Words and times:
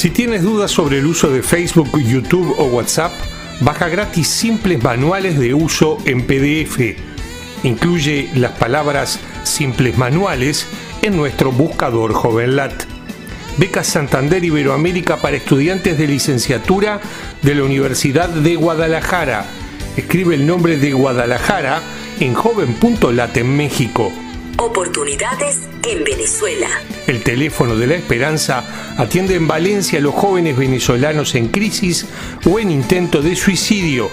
Si 0.00 0.08
tienes 0.08 0.42
dudas 0.42 0.70
sobre 0.70 0.96
el 0.96 1.04
uso 1.04 1.28
de 1.28 1.42
Facebook, 1.42 2.00
YouTube 2.00 2.54
o 2.56 2.64
WhatsApp, 2.68 3.12
baja 3.60 3.90
gratis 3.90 4.28
simples 4.28 4.82
manuales 4.82 5.38
de 5.38 5.52
uso 5.52 5.98
en 6.06 6.26
PDF. 6.26 6.96
Incluye 7.64 8.30
las 8.34 8.52
palabras 8.52 9.20
simples 9.42 9.98
manuales 9.98 10.66
en 11.02 11.18
nuestro 11.18 11.52
buscador 11.52 12.14
JovenLat. 12.14 12.84
Becas 13.58 13.88
Santander 13.88 14.42
Iberoamérica 14.42 15.18
para 15.18 15.36
estudiantes 15.36 15.98
de 15.98 16.06
licenciatura 16.06 17.02
de 17.42 17.54
la 17.54 17.64
Universidad 17.64 18.30
de 18.30 18.56
Guadalajara. 18.56 19.44
Escribe 19.98 20.34
el 20.34 20.46
nombre 20.46 20.78
de 20.78 20.94
Guadalajara 20.94 21.82
en 22.20 22.32
joven.lat 22.32 23.36
en 23.36 23.54
México. 23.54 24.10
Oportunidades 24.60 25.70
en 25.88 26.04
Venezuela. 26.04 26.68
El 27.06 27.22
teléfono 27.22 27.76
de 27.76 27.86
la 27.86 27.94
esperanza 27.94 28.92
atiende 28.98 29.34
en 29.34 29.48
Valencia 29.48 29.98
a 29.98 30.02
los 30.02 30.14
jóvenes 30.14 30.54
venezolanos 30.58 31.34
en 31.34 31.48
crisis 31.48 32.04
o 32.44 32.60
en 32.60 32.70
intento 32.70 33.22
de 33.22 33.36
suicidio. 33.36 34.10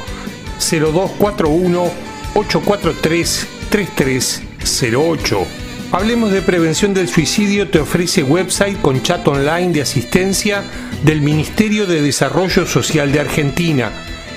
0241 0.57 1.91
843 2.33 3.47
3308. 3.69 5.45
Hablemos 5.91 6.31
de 6.31 6.41
prevención 6.41 6.93
del 6.93 7.09
suicidio 7.09 7.69
te 7.69 7.79
ofrece 7.79 8.23
website 8.23 8.79
con 8.81 9.03
chat 9.03 9.27
online 9.27 9.73
de 9.73 9.81
asistencia 9.81 10.63
del 11.03 11.19
Ministerio 11.19 11.85
de 11.85 12.01
Desarrollo 12.01 12.65
Social 12.65 13.11
de 13.11 13.19
Argentina. 13.19 13.91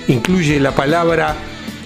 Incluye 0.09 0.59
la 0.59 0.75
palabra 0.75 1.37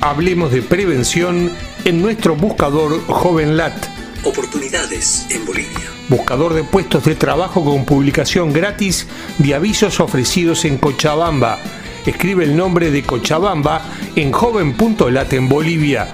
Hablemos 0.01 0.51
de 0.51 0.63
prevención 0.63 1.51
en 1.85 2.01
nuestro 2.01 2.37
buscador 2.37 3.07
JovenLat 3.07 3.94
Oportunidades 4.25 5.27
en 5.29 5.45
Bolivia. 5.45 5.91
Buscador 6.09 6.55
de 6.55 6.65
puestos 6.65 7.05
de 7.05 7.15
trabajo 7.15 7.63
con 7.63 7.85
publicación 7.85 8.55
gratis 8.55 9.07
de 9.37 9.55
avisos 9.55 10.01
ofrecidos 10.01 10.65
en 10.65 10.79
Cochabamba. 10.79 11.59
Escribe 12.07 12.45
el 12.45 12.57
nombre 12.57 12.91
de 12.91 13.03
Cochabamba 13.03 13.83
en 14.17 14.33
joven.lat 14.33 15.31
en 15.35 15.49
Bolivia. 15.51 16.09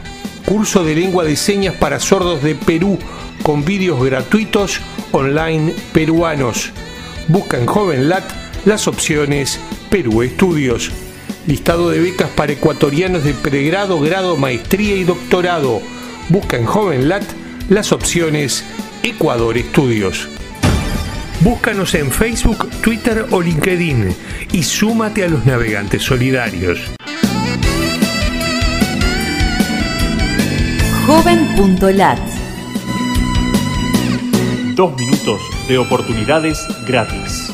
Curso 0.45 0.83
de 0.83 0.97
lengua 0.97 1.23
de 1.23 1.37
señas 1.37 1.77
para 1.77 2.01
sordos 2.01 2.43
de 2.43 2.57
Perú 2.57 2.99
con 3.45 3.65
vídeos 3.65 4.03
gratuitos 4.03 4.81
online 5.13 5.73
peruanos. 5.93 6.73
Busca 7.29 7.59
en 7.59 7.67
JovenLat 7.67 8.25
las 8.65 8.89
opciones 8.89 9.61
Perú 9.89 10.23
Estudios. 10.23 10.91
Listado 11.47 11.91
de 11.91 12.01
becas 12.01 12.31
para 12.31 12.53
ecuatorianos 12.53 13.23
de 13.23 13.35
pregrado, 13.35 14.01
grado, 14.01 14.37
maestría 14.37 14.97
y 14.97 15.05
doctorado. 15.05 15.81
Busca 16.29 16.57
en 16.57 16.67
JovenLat 16.67 17.23
las 17.71 17.93
opciones 17.93 18.65
Ecuador 19.05 19.57
Estudios. 19.57 20.29
Búscanos 21.41 21.95
en 21.95 22.11
Facebook, 22.11 22.69
Twitter 22.83 23.25
o 23.31 23.41
LinkedIn 23.41 24.15
y 24.53 24.63
súmate 24.65 25.25
a 25.25 25.29
los 25.29 25.47
navegantes 25.47 26.03
solidarios. 26.03 26.81
Joven.lat 31.07 32.19
Dos 34.75 34.97
minutos 34.97 35.41
de 35.69 35.79
oportunidades 35.79 36.67
gratis. 36.87 37.50